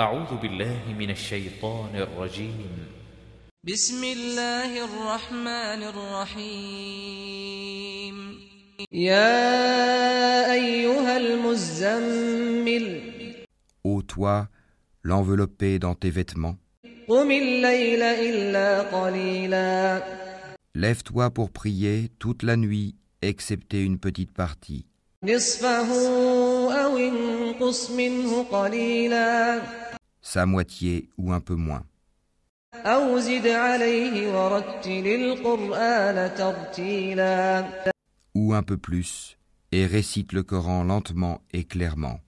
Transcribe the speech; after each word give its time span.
أعوذ 0.00 0.36
بالله 0.42 0.94
من 0.98 1.10
الشيطان 1.10 1.96
الرجيم 1.96 2.68
بسم 3.64 4.04
الله 4.04 4.84
الرحمن 4.84 5.82
الرحيم 6.36 7.36
يا 8.92 10.52
أيها 10.52 11.16
المزمل 11.16 13.00
Ô 13.84 14.02
toi, 14.02 14.48
l'enveloppé 15.02 15.78
dans 15.78 15.94
tes 15.94 16.10
vêtements, 16.10 16.56
قم 17.08 17.30
الليل 17.30 18.02
إلا 18.02 18.82
قليلا 18.82 20.02
lève-toi 20.74 21.30
pour 21.30 21.50
prier 21.50 22.10
toute 22.18 22.42
la 22.42 22.56
nuit, 22.56 22.96
excepté 23.22 23.82
une 23.82 23.98
petite 23.98 24.32
partie. 24.32 24.84
نصفه 25.24 25.90
أو 26.84 26.96
انقص 26.96 27.90
منه 27.90 28.42
قليلا 28.42 29.62
sa 30.26 30.44
moitié 30.44 31.08
ou 31.18 31.32
un 31.32 31.40
peu 31.40 31.54
moins. 31.54 31.84
Ou 38.34 38.52
un 38.52 38.62
peu 38.64 38.76
plus, 38.76 39.38
et 39.70 39.86
récite 39.86 40.32
le 40.32 40.42
Coran 40.42 40.82
lentement 40.82 41.40
et 41.52 41.62
clairement. 41.62 42.18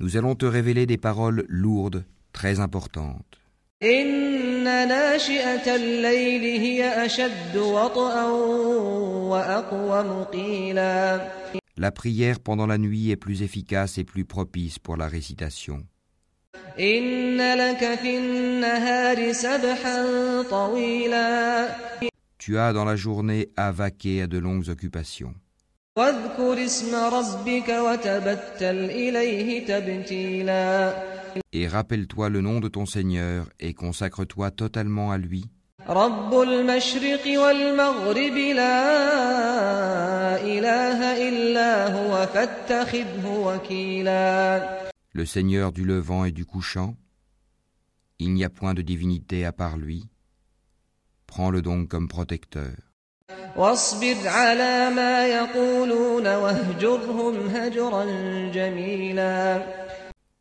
Nous 0.00 0.16
allons 0.16 0.34
te 0.34 0.46
révéler 0.46 0.86
des 0.86 0.98
paroles 0.98 1.44
lourdes, 1.48 2.04
très 2.32 2.60
importantes. 2.60 3.38
إن 3.83 4.63
ناشئة 4.87 5.75
الليل 5.75 6.61
هي 6.61 7.05
أشد 7.05 7.57
وطئا 7.57 8.25
وأقوم 9.29 10.23
قيلا 10.23 11.31
La 11.77 11.89
prière 11.91 12.39
pendant 12.39 12.67
la 12.67 12.77
nuit 12.77 13.09
est 13.09 13.15
plus 13.15 13.41
efficace 13.41 13.97
et 13.97 14.03
plus 14.03 14.25
propice 14.25 14.77
pour 14.77 14.97
la 14.97 15.07
récitation. 15.07 15.83
إن 16.79 17.55
لك 17.55 17.99
في 17.99 18.17
النهار 18.17 19.31
سبحا 19.33 20.05
طويلا 20.49 21.67
Tu 22.37 22.57
as 22.57 22.73
dans 22.73 22.85
la 22.85 22.95
journée 22.95 23.49
à 23.57 23.71
vaquer 23.71 24.21
à 24.23 24.27
de 24.27 24.37
longues 24.37 24.69
occupations. 24.69 25.33
واذكر 25.97 26.65
اسم 26.65 26.95
ربك 26.95 27.69
وتبتل 27.69 28.85
إليه 28.85 29.65
تبتيلا 29.67 30.93
Et 31.52 31.68
rappelle-toi 31.68 32.28
le 32.28 32.40
nom 32.40 32.60
de 32.60 32.68
ton 32.68 32.86
Seigneur 32.86 33.48
et 33.60 33.74
consacre-toi 33.74 34.50
totalement 34.50 35.10
à 35.10 35.18
lui. 35.18 35.46
Le 45.12 45.24
Seigneur 45.24 45.72
du 45.72 45.84
levant 45.84 46.24
et 46.24 46.32
du 46.32 46.44
couchant, 46.44 46.96
il 48.18 48.32
n'y 48.32 48.44
a 48.44 48.50
point 48.50 48.74
de 48.74 48.82
divinité 48.82 49.44
à 49.44 49.52
part 49.52 49.76
lui. 49.76 50.08
Prends-le 51.26 51.62
donc 51.62 51.88
comme 51.88 52.08
protecteur 52.08 52.72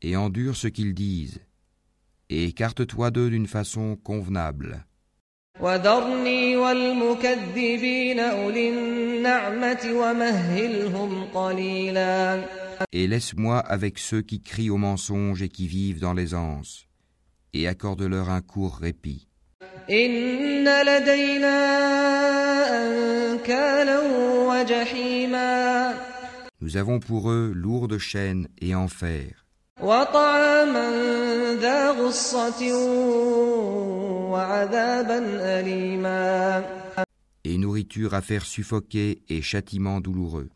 et 0.01 0.15
endure 0.15 0.55
ce 0.55 0.67
qu'ils 0.67 0.93
disent, 0.93 1.39
et 2.29 2.45
écarte-toi 2.45 3.11
d'eux 3.11 3.29
d'une 3.29 3.47
façon 3.47 3.95
convenable. 3.95 4.85
Et 12.91 13.07
laisse-moi 13.07 13.59
avec 13.59 13.99
ceux 13.99 14.21
qui 14.21 14.41
crient 14.41 14.69
au 14.69 14.77
mensonge 14.77 15.41
et 15.41 15.49
qui 15.49 15.67
vivent 15.67 16.02
dans 16.02 16.13
l'aisance, 16.13 16.87
et 17.53 17.67
accorde-leur 17.67 18.30
un 18.30 18.41
court 18.41 18.75
répit. 18.75 19.27
Nous 26.61 26.77
avons 26.77 26.99
pour 26.99 27.31
eux 27.31 27.52
lourdes 27.53 27.97
chaînes 27.97 28.47
et 28.59 28.75
enfer. 28.75 29.45
وطعاما 29.83 30.90
ذا 31.61 31.90
غصة 31.90 32.74
وعذابا 34.30 35.18
أليما 35.58 36.64
et 37.45 37.56
nourriture 37.56 38.12
à 38.14 38.20
faire 38.20 38.45
suffoquer 38.45 39.23
et 39.30 39.40
châtiment 39.40 40.01
douloureux, 40.01 40.48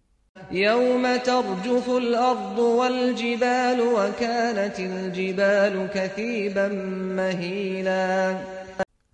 يوم 0.53 1.17
ترجف 1.17 1.91
الأرض 1.91 2.59
والجبال 2.59 3.81
وكانت 3.81 4.81
الجبال 4.81 5.89
كثيبا 5.95 6.69
مهيلا 7.17 8.37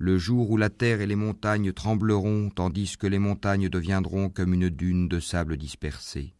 le 0.03 0.17
jour 0.17 0.51
où 0.51 0.57
la 0.57 0.71
terre 0.71 1.03
et 1.03 1.07
les 1.07 1.15
montagnes 1.15 1.75
trembleront 1.75 2.49
tandis 2.49 2.97
que 2.97 3.07
les 3.07 3.19
montagnes 3.19 3.69
deviendront 3.69 4.31
comme 4.31 4.55
une 4.55 4.71
dune 4.71 5.09
de 5.09 5.21
sable 5.21 5.57
dispersée. 5.59 6.33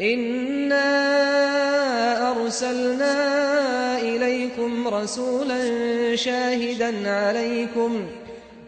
إنا 0.00 1.10
أرسلنا 2.34 3.14
إليكم 4.00 4.88
رسولا 4.88 5.60
شاهدا 6.16 7.10
عليكم 7.10 8.06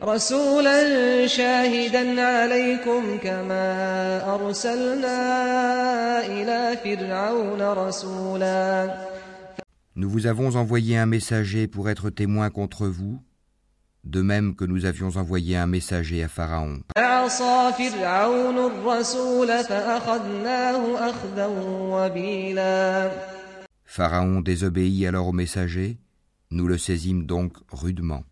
رسولا 0.02 0.78
شاهدا 1.26 2.22
عليكم 2.22 3.18
كما 3.22 3.64
أرسلنا 4.34 5.18
إلى 6.26 6.76
فرعون 6.84 7.62
رسولا 7.62 8.90
Nous 9.94 10.08
vous 10.08 10.26
avons 10.26 10.56
envoyé 10.56 10.96
un 10.96 11.04
messager 11.04 11.66
pour 11.66 11.90
être 11.90 12.08
témoin 12.08 12.48
contre 12.48 12.86
vous, 12.86 13.20
de 14.04 14.22
même 14.22 14.56
que 14.56 14.64
nous 14.64 14.86
avions 14.86 15.10
envoyé 15.16 15.56
un 15.56 15.66
messager 15.66 16.24
à 16.24 16.28
Pharaon. 16.28 16.80
Pharaon 23.96 24.40
désobéit 24.40 25.06
alors 25.06 25.28
au 25.28 25.32
messager, 25.32 25.98
nous 26.50 26.66
le 26.66 26.78
saisîmes 26.78 27.26
donc 27.26 27.52
rudement. 27.70 28.24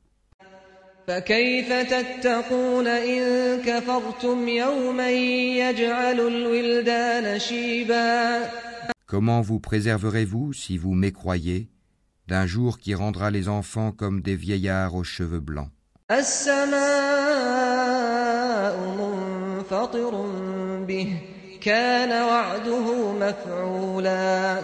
فكيف 1.09 1.73
تتقون 1.73 2.87
إن 2.87 3.63
كفرتم 3.63 4.49
يوما 4.49 5.11
يجعل 5.11 6.21
الولدان 6.21 7.39
شيبا 7.39 8.43
Comment 9.07 9.41
vous 9.41 9.59
préserverez-vous, 9.59 10.53
si 10.53 10.79
vous 10.79 10.95
mécroyez, 10.95 11.69
d'un 12.29 12.47
jour 12.47 12.79
qui 12.79 12.95
rendra 12.95 13.33
les 13.33 13.49
enfants 13.49 13.91
comme 13.91 14.21
des 14.21 14.37
vieillards 14.37 14.95
aux 14.95 15.05
cheveux 15.05 15.41
blancs 15.41 15.71
السماء 16.11 16.81
منفطر 18.99 20.11
به 20.89 21.17
كان 21.61 22.23
وعده 22.23 23.13
مفعولا 23.13 24.61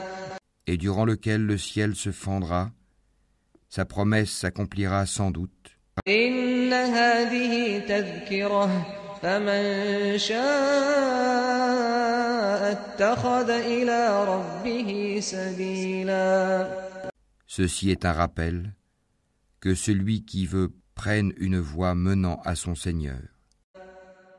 et 0.72 0.78
durant 0.78 1.04
lequel 1.04 1.46
le 1.46 1.58
ciel 1.58 1.96
se 1.96 2.14
fendra, 2.14 2.72
sa 3.68 3.84
promesse 3.84 4.32
s'accomplira 4.32 5.06
sans 5.06 5.30
doute. 5.30 5.78
Ceci 17.48 17.92
est 17.92 18.06
un 18.06 18.14
rappel 18.14 18.74
que 19.60 19.76
celui 19.76 20.24
qui 20.24 20.46
veut 20.46 20.72
prenne 20.96 21.34
une 21.36 21.60
voie 21.60 21.96
menant 21.96 22.40
à 22.46 22.56
son 22.56 22.76
Seigneur. 22.76 23.20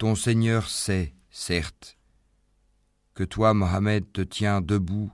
Ton 0.00 0.14
Seigneur 0.14 0.66
sait, 0.70 1.14
certes, 1.28 1.98
que 3.12 3.22
toi, 3.22 3.52
Mohammed, 3.52 4.10
te 4.10 4.22
tiens 4.22 4.62
debout 4.62 5.12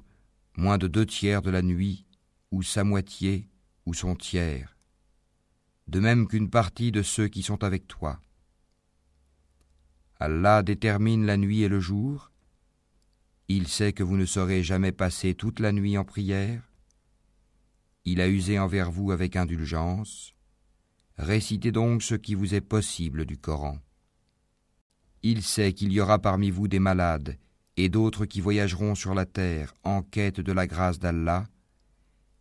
moins 0.57 0.79
de 0.79 0.87
deux 0.87 1.05
tiers 1.05 1.43
de 1.43 1.51
la 1.51 1.61
nuit, 1.61 2.07
ou 2.53 2.63
sa 2.63 2.85
moitié, 2.85 3.51
ou 3.85 3.95
son 3.95 4.15
tiers, 4.15 4.77
de 5.89 5.99
même 5.99 6.29
qu'une 6.29 6.51
partie 6.51 6.93
de 6.93 7.03
ceux 7.03 7.27
qui 7.27 7.43
sont 7.43 7.65
avec 7.65 7.89
toi. 7.89 8.21
Allah 10.21 10.63
détermine 10.63 11.27
la 11.27 11.37
nuit 11.37 11.63
et 11.63 11.69
le 11.69 11.81
jour, 11.81 12.31
il 13.49 13.67
sait 13.67 13.93
que 13.93 14.05
vous 14.05 14.17
ne 14.17 14.25
saurez 14.25 14.63
jamais 14.63 14.93
passer 14.93 15.35
toute 15.35 15.59
la 15.59 15.73
nuit 15.73 15.99
en 15.99 16.05
prière, 16.05 16.63
il 18.05 18.21
a 18.21 18.29
usé 18.29 18.61
envers 18.61 18.93
vous 18.93 19.11
avec 19.11 19.35
indulgence, 19.35 20.37
récitez 21.19 21.73
donc 21.73 22.05
ce 22.05 22.15
qui 22.15 22.37
vous 22.37 22.55
est 22.55 22.61
possible 22.61 23.27
du 23.27 23.37
Coran. 23.37 23.81
Il 25.23 25.43
sait 25.43 25.73
qu'il 25.73 25.93
y 25.93 26.01
aura 26.01 26.19
parmi 26.19 26.51
vous 26.51 26.69
des 26.69 26.79
malades 26.79 27.39
et 27.77 27.89
d'autres 27.89 28.27
qui 28.27 28.41
voyageront 28.41 28.95
sur 28.95 29.15
la 29.15 29.27
terre 29.27 29.75
en 29.85 30.03
quête 30.03 30.41
de 30.41 30.53
la 30.53 30.67
grâce 30.67 30.99
d'Allah, 30.99 31.47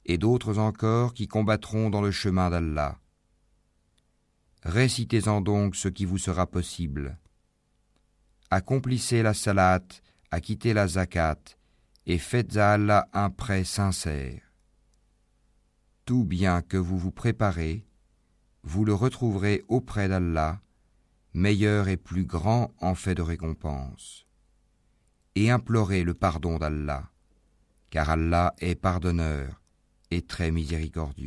et 0.06 0.18
d'autres 0.18 0.60
encore 0.60 1.14
qui 1.14 1.28
combattront 1.28 1.90
dans 1.90 2.02
le 2.02 2.12
chemin 2.12 2.50
d'Allah. 2.50 3.00
Récitez-en 4.64 5.42
donc 5.42 5.76
ce 5.76 5.90
qui 5.90 6.06
vous 6.06 6.18
sera 6.18 6.48
possible. 6.48 7.18
Accomplissez 8.50 9.24
la 9.24 9.34
salat, 9.34 9.84
acquittez 10.32 10.74
la 10.74 10.88
zakat, 10.88 11.40
et 12.06 12.18
faites 12.18 12.56
à 12.56 12.74
Allah 12.74 13.10
un 13.14 13.30
prêt 13.30 13.64
sincère. 13.64 14.42
Tout 16.06 16.24
bien 16.24 16.62
que 16.62 16.78
vous 16.78 16.98
vous 16.98 17.12
préparez, 17.12 17.86
vous 18.64 18.86
le 18.86 18.94
retrouverez 18.94 19.64
auprès 19.68 20.08
d'Allah, 20.08 20.62
meilleur 21.36 21.90
et 21.90 21.98
plus 21.98 22.24
grand 22.24 22.74
en 22.80 22.96
fait 22.96 23.14
de 23.14 23.22
récompense. 23.22 24.26
Et 25.36 25.52
implorez 25.52 26.06
le 26.06 26.14
pardon 26.14 26.58
d'Allah, 26.58 27.12
car 27.90 28.10
Allah 28.10 28.56
est 28.60 28.76
pardonneur 28.76 29.62
et 30.12 30.22
très 30.22 30.50
miséricordieux. 30.50 31.24